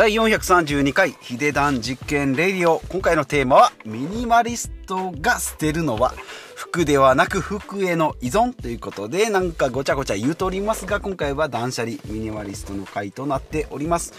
[0.00, 2.80] 第432回ヒデダン実験レディオ。
[2.88, 6.14] 今回のテーマはミニマリストが捨てるのは
[6.54, 14.14] 服ではなく服への依存ということでなんかごちゃごちゃ言うとおりますが今回は断捨離ミニマリストの回となっております。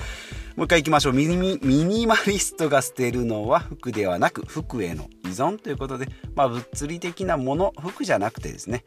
[0.55, 1.13] もう一回いきましょう。
[1.13, 8.83] ミニミニマリストが捨てるのは服ではなく服への依存ということで、まあ、物理的なもの服じゃなくてですね、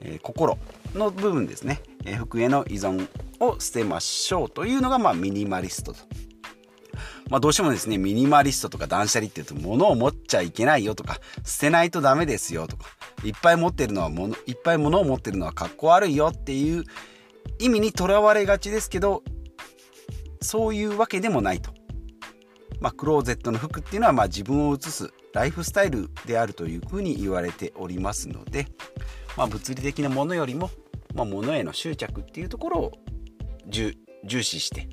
[0.00, 0.56] えー、心
[0.94, 3.06] の部分ですね、えー、服への依存
[3.38, 5.98] を捨てましょうというのが、まあ、ミニマリストと。
[7.28, 12.86] まあ、どうしてもですね、ミニマリストとか断捨離って言うと、物を持っちゃいけないよとか、捨てないとダメですよとか、
[13.24, 16.84] いっぱい持ってるのは物、いっぱい物を持ってるのはかっこ悪いよっていう
[17.58, 19.22] 意味にとらわれがちですけど、
[20.40, 21.72] そういうわけでもないと。
[22.80, 28.68] まあ、クローゼットの服っていうのは、まあ、自分を映すライフスタイルであるというふうに言われておりますので、
[29.36, 30.70] まあ、物理的なものよりも、
[31.14, 32.92] まあ、物への執着っていうところを
[33.68, 33.94] 重
[34.42, 34.88] 視して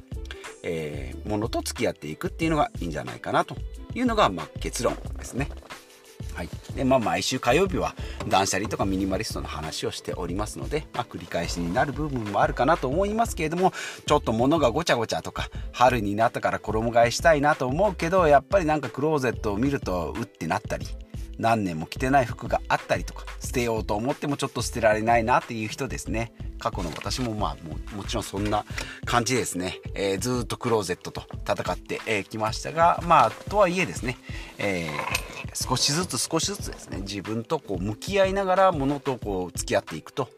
[0.66, 3.56] えー、ものと付き合っていくっていうのがいいんじゃないかなと
[3.94, 5.50] いうのが、まあ、結論ですね。
[6.34, 6.50] はい。
[6.76, 7.96] で、まあ、毎週火曜日は
[8.28, 13.74] 断捨離とかミニマリストの話をしておりますので、まあ、繰り返しになる部分もあるかなと思いますけれども、
[14.06, 20.88] ちょっと物がごちゃごちゃとか、春になったから衣替えしたいなと思うけど、やっぱりなんかクローゼットを見ると、うってなったり、
[21.38, 26.34] 何年も着てない服があったりとか捨てようと思ってもちょっと捨てられないなっていう人ですね。
[26.58, 28.66] 過去の私もまあももちろんそんな
[29.04, 34.18] 感じですね、えー、ずっとクローゼットと戦ってき、えー、ましたがまあとはいえですね、
[34.58, 37.00] えー、少しずつ少しずつですね。
[37.02, 40.30] 自分とこう向き合いながらものとこう付き合っていくと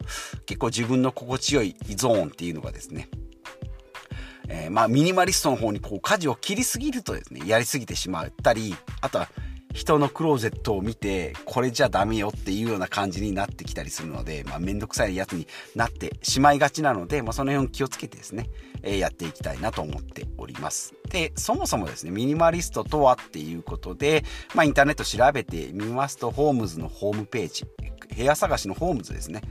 [0.46, 3.08] 結構自分の心地よいゾーンっていうのがですね
[4.48, 9.28] えー、まあミニマリストの方にこう舵を切りすぎるとですねやりすぎてしまったりあとは
[9.74, 18.48] 人のクローゼットを見てこれじゃダメよっていうような感じになってきたりするので、まあ、めんどくさいやつになってしまいがちなので、まあ、その辺を気をつけてですね、
[18.82, 20.94] えー、やっていきたいなと思っております。
[21.10, 24.24] でそもそもですねミニマリストとはっていうことで、
[24.54, 27.64] まあ、インターネット調べてみますとホームズのホームページ
[28.16, 29.42] 部屋探しのホームズですね。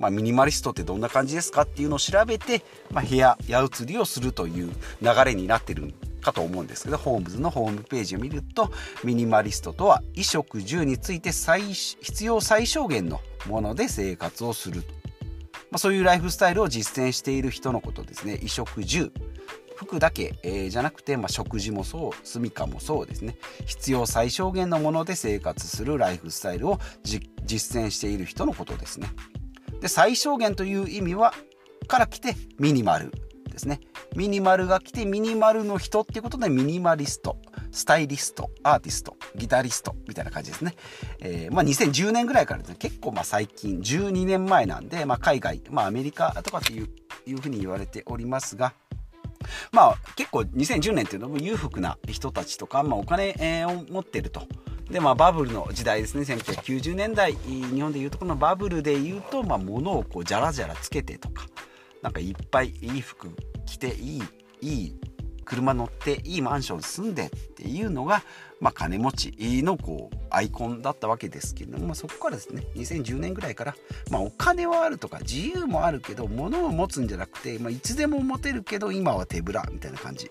[0.00, 4.72] まあ、ミニマリストってどんな感じですかっていうのを調べて、まあ、部屋矢移りをするという
[5.02, 8.70] 流れになってるかと思うんですけど、ホームズのホームページを見ると、
[9.04, 14.82] ミニマリストとは衣食住について最必要最小限のもので生活をする。
[15.70, 18.34] まあ、そういうライフスタイルを実践している人のことですね。
[18.34, 19.12] 衣食住。
[19.76, 23.38] 服だけ、えー、じゃなくて、まあ、食事もそう、住処もそうですね。
[23.64, 29.08] 必要最小限のもので生活するライフスタイルを実践している人のことですね。
[29.80, 31.34] で、最小限という意味は、
[31.86, 33.10] から来てミニマル
[33.50, 33.80] ですね。
[34.16, 37.36] ミニマルが来てミニマルの人っていうことでミニマリスト、
[37.72, 40.74] スタイリスト、アーティスト、ギタリストみたいな感じですね。
[41.20, 46.88] えー、まあ、2010年ぐらいからですね、結構まあ最近、12年前なんで、まあ、海外、まあ、アメリカとかっていう
[47.26, 48.72] いうふうに言われておりますが、
[49.72, 53.34] まあ結構2010年っていうのも裕福な人たちとか、まあ、お金、
[53.66, 54.42] を持ってると。
[54.90, 56.22] でまあ、バブルの時代ですね。
[56.22, 57.36] 1990年代。
[57.46, 61.46] 日本でいうとこのバブルでいうと、まあ、物をこうじゃらじゃらつけてとか
[62.02, 63.28] なんかいっぱいいい服
[63.66, 64.22] 着ていい
[64.60, 65.00] いい
[65.44, 68.22] 車乗っていいマンション住んでっていうのが、
[68.60, 73.74] まあ、金持ちのこうアイコンだったわけですけれども、まあ、そこからですね2010年ぐらいから、
[74.10, 80.30] まあ、お金はあるとか自由もあるけど物を持つんじゃなくて、まあ、いつでも持てるけど今は手ぶらみたいな感じ。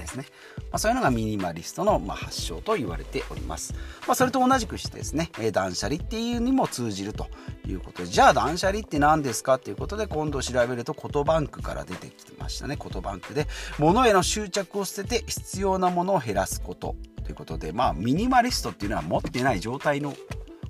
[0.00, 0.26] ですね。
[0.70, 3.74] まあ、そういうのがミニマリストのま発祥と言われております。
[4.06, 7.26] まあ、それと同じくしてですね、え断捨離っていうにも通じると
[7.66, 12.76] いうことで、じゃあ断捨離って何ですかっていうことで今度調べるとコトバンクから出てきてましたね。
[12.76, 13.46] コトバンクで
[13.78, 20.14] 物への執着を捨てて必要なものを減らすことということで、まあミニマリストっていうのは持ってない状態の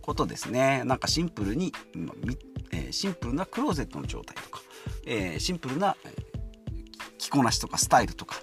[0.02, 0.82] ことですね。
[0.84, 1.72] なんかシンプルに、
[2.72, 4.60] え、シンプルなクローゼットの状態とか、
[5.06, 5.96] え、シンプルな
[7.18, 8.36] 着こなしとかスタイルとか、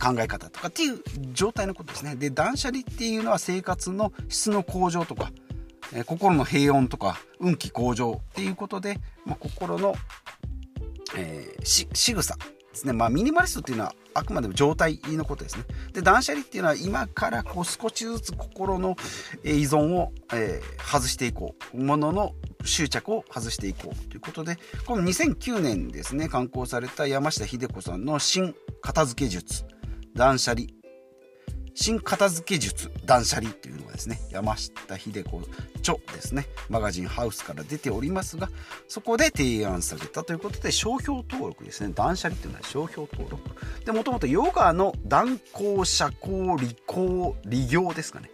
[0.00, 1.00] 考え方とかっていう
[1.32, 2.16] 状態のことですね。
[2.16, 5.30] で、断捨離っていうのは生活の質の向上とか、
[5.92, 9.94] え心の平穏とか、運気向上っていうことで、まあ、心の、
[11.16, 12.40] えー、し、仕草で
[12.74, 12.92] すね。
[12.92, 15.64] まあ、ミニマリストっていうのはあくまでも状態のことですね。
[15.92, 18.96] で、断捨離っていうのは今からこう少しずつ心の
[19.44, 21.76] 依存を、えー、外していこう。
[21.82, 22.34] ものの
[22.64, 28.54] 執着を外していこうということで、この2009年ですね、刊行された山下秀子さんの新
[28.84, 29.64] 片付け術
[30.14, 30.66] 断捨離。
[31.74, 35.40] 新片付け術断捨離というのがですね山下秀子
[35.78, 36.46] 著ですね。
[36.68, 38.50] マガジンハウスから出ておりますが
[38.86, 41.94] そこで提案されたということで商標登録ですね。
[41.94, 43.50] 断捨離というのは商標登録。
[43.86, 48.30] でもともとヨガの断行社交利行利行ですかね。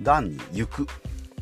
[0.00, 0.88] 断に行く。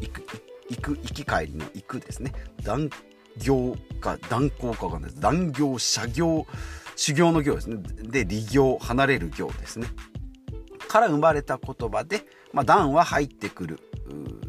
[0.01, 0.23] 行く
[0.69, 2.35] 行く行き帰りの行くですね。
[2.62, 2.91] 断
[3.39, 5.21] 行か断行かわかんないです。
[5.23, 6.47] 断行社行。
[7.00, 7.79] 修行の行ですね。
[8.02, 9.87] で、離行、離れる行ですね。
[10.87, 13.81] から生まれた言葉で、まあ、段は入ってくる、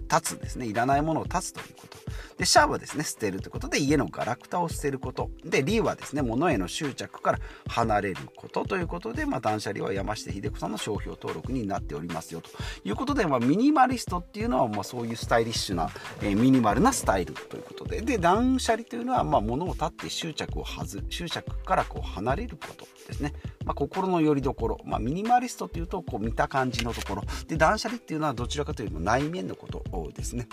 [0.09, 0.65] 立つですね。
[0.65, 1.97] いらないものを立つということ。
[2.37, 5.29] で、シャーはですね、捨てるということで、家のガラクタを捨てること。
[5.43, 12.49] で、リーはですね、物への執着から離れることということで、まあ、断捨離は山下秀子さんの商標登録になっておりますよと
[12.83, 15.89] いうことで、まあ、ミニマリストっていうのは、まあ、そういうスタイリッシュな、
[16.21, 23.33] えー、ミニマルなスタイルということで、で、断捨離というのは、まあ、物を立って執着を外、執着からこう離れることですね。
[23.65, 30.47] まあ、心の拠り所、まあ、ミニマリストっていうとこう見た感じのところで断捨離っていうのはどちらかというと内面のことですね。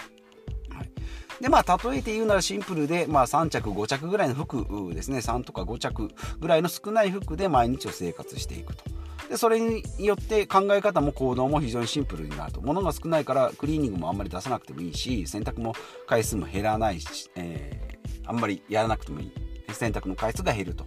[1.40, 5.18] でまあ例えて言うならシンプルで、まあ、3着5着ぐらいの服ですね。
[5.18, 8.84] 3とか5着ぐらいの少ない服で毎日を生活していくと。
[9.28, 12.60] でそれによって考え方も行動も非常にシンプルになると。
[12.60, 15.74] 物が少ないからクリーニングもあんまり出さなくてもいいし洗濯も
[16.06, 19.32] 回数も減らないし、えー、あんまりやらなくてもいい。
[19.72, 20.86] 洗濯の回数が減ると。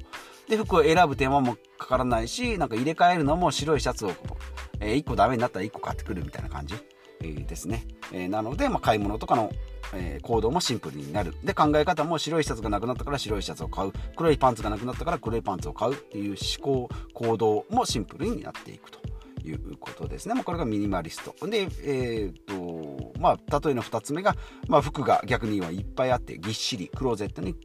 [0.50, 4.12] で服を選ぶ手間もかからないしなんか入れ替えるのも白いシャツを、
[4.82, 6.76] えー、1個ダメになったら1個買ってくるみたいな感じ、
[7.22, 9.50] えー、ですね、えー、なので、まあ、買い物とかの
[9.94, 11.36] えー、行動もシンプルになる。
[11.44, 13.92] で、考え方も白いシャツがなくなったから白いシャツを買う。
[14.16, 19.00] 黒いパンツがなくなったから黒いパンツを買うっていう思考、行動もシンプルになっていくと
[19.44, 20.36] いうことですね。
[20.36, 21.48] まあ、これがミニマリスト。
[21.48, 24.36] で、えー、っと、まあ、例えの2つ目が、
[24.68, 27.56] まあ、服が逆にはいっぱいあってぎっしりクローゼットに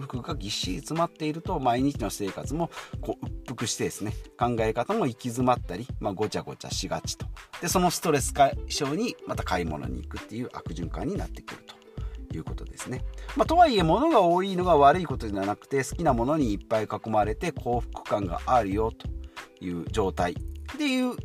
[0.00, 7.26] 服がぎっしり詰まっていると毎日の生活もこう鬱腹してですね考え方も行き詰まったり、まあ、ごちゃごちゃしがちと
[7.60, 11.59] でそのストレス解消にまた買い物に行くっていう悪循環になってくる
[12.36, 13.04] いうことですね。
[13.36, 19.08] まあ、とはいえ物が多いのが悪いことではなくて好きなものにいっぱい囲まれて幸福感があるよと
[19.64, 21.16] いう状態っていう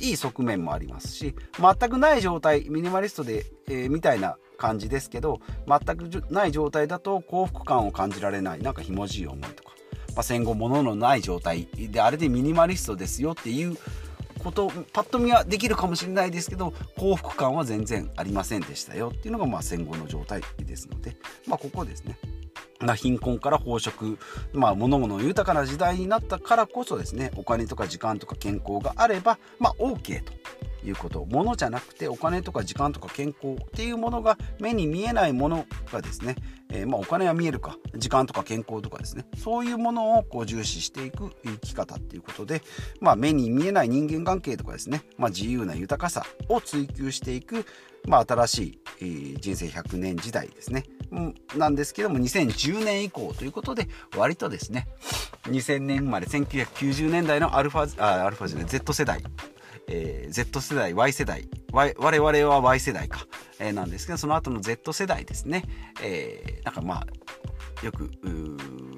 [0.00, 9.70] いい側面もありますし全くない状態ミニマリストで、えー、みたいな感じですけど全くない状態だと幸福感を感じられないなんかひもじい思いとか、
[10.14, 13.76] まあ、戦後物のない状態であれでミニマリストですよっていう
[14.42, 21.16] ことパッと見はできるかもしれないですけど幸福感は全然ありませんでしたよっていうのがまあ戦後の状態ですので、
[21.46, 22.18] まあ、ここですね。
[22.80, 24.18] ま貧困から飽食、
[24.52, 30.32] まあ、物々豊かな時代になったからこそですねお金とか時間とか健康があれば、まあ、OK と
[30.84, 31.24] いうこと。
[31.24, 36.36] 物じゃなくてお金とか時間とか健康っていうものが目に見えないものがですね、
[36.70, 37.76] えー、まあお金は見えるか。
[37.96, 39.24] 時間とか健康とかですね。
[39.36, 42.62] そういうものをこう重視していく生き方っていうことで、
[43.00, 47.64] まあ、目に見えない人間関係とかですね、まあ、自由な豊かさを追求していく、
[48.06, 48.58] まあ、新し
[49.00, 50.84] い、人生100年時代ですね、
[51.56, 54.88] なんですけども2010年以降ということで割とですね
[55.44, 59.22] 2000年生まれ1990年代のアルファあアルファじゃない Z 世代
[59.88, 63.26] えー、Z 世代 Y 世代 y 我々は Y 世代か、
[63.58, 65.64] えー、なんですけどその後の Z 世代ですね、
[66.02, 68.10] えー、なんかまあよく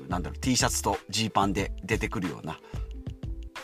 [0.08, 2.58] なんだろう T シャツとジーパンで出てくるような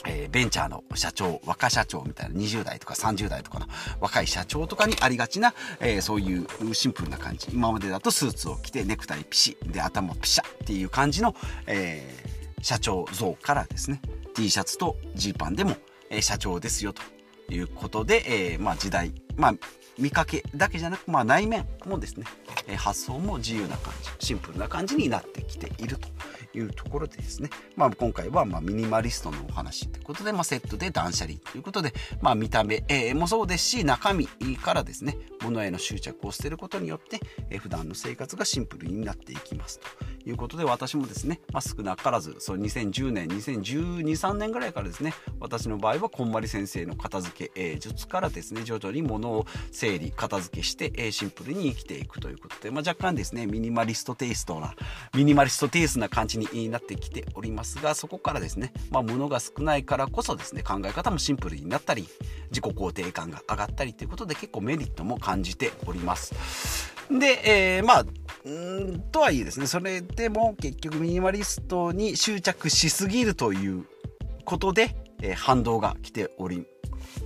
[0.07, 3.67] えー、ベンチャーの社長、若社長みたいな20代とか30代とかの
[4.01, 7.49] 若い社長とかにありがちな、えー、そういうシンプルな感じ。
[7.53, 11.35] 今までだとスーツを着てネクタイピシで頭ピシャっていう感じの、
[11.67, 14.01] えー、社長像からですね、
[14.35, 15.77] T シャツとジーパンでも
[16.11, 17.03] え社長ですよと
[17.53, 19.55] いうことで、え、まあ、時代、まあ、
[19.99, 22.27] 見かけだけじゃなく、まあ、内面もですね、
[22.67, 26.09] え発想も自由な感じシンプルな感じになってきていると。
[26.55, 32.85] いうところでですね、まあ、今回はまミニマリストのお話ということで、まあ、セットで断捨離ということで、まあ、見た目、
[33.15, 37.21] もそうですし中身からですね物への執着を捨てることによって、
[37.51, 54.75] えー、普段の生活がシンプルになっていきますということで私もですね、まあ、少なからずそう2010年2012、3年ぐらいからですね私の場合はこんまり先生の片付け、えー、術からですね徐々に物を整理片付けして、えー、シンプルに生きていくということで、まあ、若干ですねミニマリストテイストな
[55.15, 62.09] ミニマリストテイストな感じにになってきておりますがそこからですね、まあ、物が少ないからこそですね考え方もシンプルになったり
[62.51, 66.35] 自己肯定感が上がったりということで結構メリットも感じております。
[67.11, 68.07] で、えー、まあ
[68.45, 73.85] うんとはいえですねそれでも結局ミニマリストに執着しすぎるという
[74.45, 76.67] ことで、えー、反動が来ており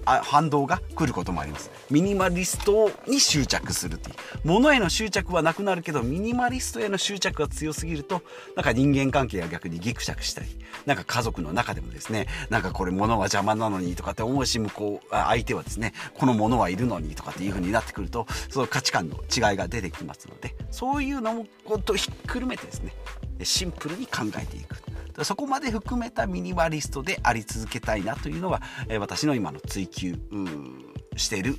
[0.04, 1.70] 反動が来ることもあります。
[1.90, 4.16] ミニマリストに執着するっていう。
[4.44, 8.22] 物への執着はなくなるけどミニマリストへの執着が強すぎると
[8.56, 10.48] なんか人間関係が逆にギクシャクしたり
[10.86, 22.94] なんか家族の中でもですねなんかこれ物は邪魔なのにとかって思うし向こう相手はですねこの物はいるのにとかっていう風になってくるとその価値観の違いが出てきますのでそういうのもことひっくるめてですね
[23.42, 25.24] シンプルに考えていく。
[25.24, 28.60] そこまで含めたミニマリストであり続けたいなというのが、
[28.98, 30.18] 私の今の追求
[31.16, 31.56] している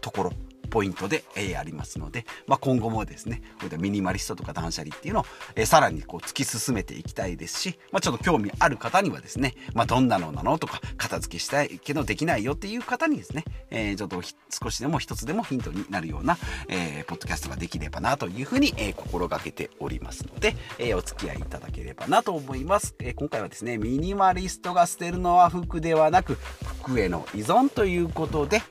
[0.00, 0.32] ところ。
[0.70, 5.24] ポイントで、えー、ありますので、まあ、今後もですね、こういったミニマリストとか断捨離っていうのを、
[5.56, 22.94] えー、さらにこう突き進めていきたいですし、まあ、ちょっと興味ある方にはですね、まあ、どんなのなのとか、片付けしたいけどできないよっていう方にですね、えー、ちょっと少しでも一つでもヒントになるような、えー、ポッドキャストができればなというふうに、えー、心がけておりますので、えー、お付き合いいただければなと思います。
[22.98, 26.38] えー、今回はですね、ミニマリストが捨てるのは服ではなく、
[26.82, 28.62] 服への依存ということで、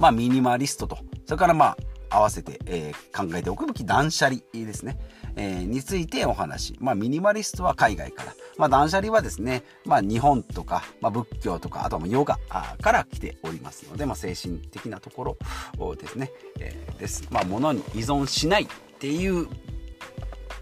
[0.00, 1.76] まあ、ミニマリストと、それからまあ、
[2.10, 4.98] 合わせて、えー、考えておくべき断捨離ですね、
[5.36, 6.74] えー、についてお話。
[6.80, 15.36] まあ、ミニマリストは海外から、まあ、断捨離はですね、まあ、日本とか、まあ、仏教とか、あとはヨガから来ておりますので、まあ、精神的なとこ
[15.78, 17.28] ろですね、えー、です。
[17.30, 18.66] まあ、物に依存しないっ
[18.98, 19.46] ていう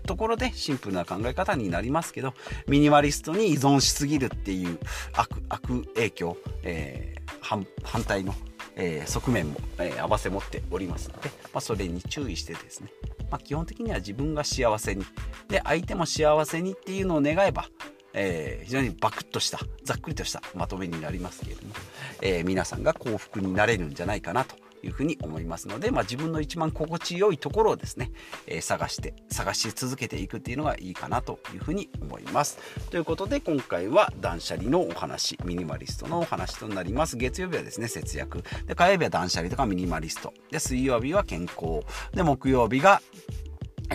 [0.09, 2.33] ところでシンプルな考え方になりますけど
[2.67, 4.79] ミニマリストに依存しすぎるっていう
[5.13, 8.35] 悪影響、えー、反対の、
[8.79, 12.91] えー、側面も、えー、合わせ持っておりますので、まあ、それに注意してですね、
[13.31, 15.05] まあ、基本的には自分が幸せに。
[15.49, 17.67] で相手も幸せにっていうのを願えば
[18.15, 21.75] えー、非常にバクッとしたざっくりとしたまとめになりますけれども、
[22.23, 28.13] え、皆さんが幸福になれるんじゃないかなというふうに思いますので、まあ、自分の一番心地よいところをですね、
[28.47, 32.59] えー、探して探し続けていくっていうのがいいかなというふうに思います。
[32.91, 37.17] ということで今回は断捨離のお話ミニマリストのお話となります。
[37.17, 38.43] 月曜日はですね節約。
[38.67, 40.33] で火曜日は断捨離とかミニマリスト。
[40.51, 41.83] で水曜日は健康。
[42.13, 43.01] で木曜日が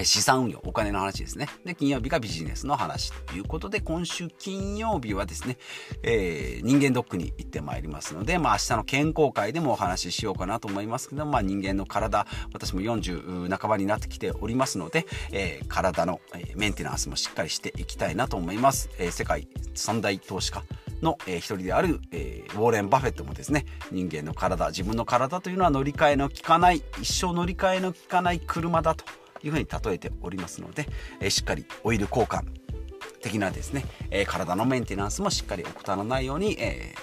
[0.04, 1.48] 資産運用、お金の話ですね。
[1.66, 5.58] で、金曜日がビジネスの話ということで、今週金曜日はですね、
[6.02, 16.22] えー、人間ドックに行ってまいりますので、まあ明日の健康会でもお話ししようかなと思いますけど、まあ人間の体、私も40半ばになってきておりますので、えー、体の
[16.56, 18.90] メンテナンスもしっかりしていきたいなと思います。
[18.98, 20.64] えー、世界三大投資家
[21.04, 29.04] の、えー、一人である、えー、ウォーレン・バフェットもですね人間の体自分の体というのは乗り換えの効かない一生乗り換えの効かない車だと
[29.44, 30.88] いうふうに例えておりますので、
[31.20, 32.44] えしっかりオイル交換
[33.22, 36.94] 的なですね、え体のメンテナンスもしっかり怠らないように、え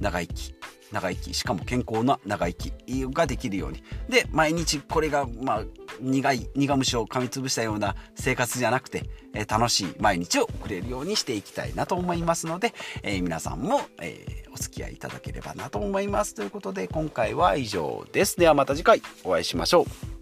[0.00, 0.54] 長生き
[0.92, 3.82] 長生きしかも健康な長生きができるように。
[4.08, 5.64] で毎日これがまあ
[6.00, 9.04] 苦い苦虫を噛みつぶしたような生活じゃなくて、
[9.34, 16.34] えー、楽しい毎日を送れるようにしていきたいなと思いますので、えー、皆さんも、えー、お付き合いいただければなと思います。
[16.34, 18.36] ということで今回は以上です。
[18.36, 20.17] ではまた次回お会いしましょう。